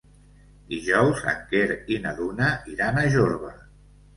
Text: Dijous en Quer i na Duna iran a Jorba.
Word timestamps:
Dijous 0.71 1.21
en 1.33 1.37
Quer 1.53 1.67
i 1.97 1.99
na 2.07 2.15
Duna 2.23 2.51
iran 2.75 3.01
a 3.03 3.07
Jorba. 3.17 3.57